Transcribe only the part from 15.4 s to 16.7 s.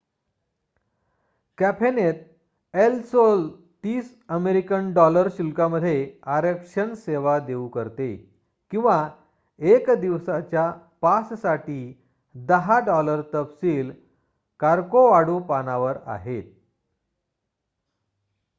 पानावर आहेत